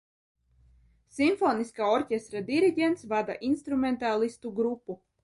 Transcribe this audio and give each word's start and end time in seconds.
Simfoniskā 1.17 1.89
orķestra 1.97 2.41
diriģents 2.47 3.05
vada 3.13 3.37
instrumentālistu 3.51 4.57
grupu. 4.63 4.99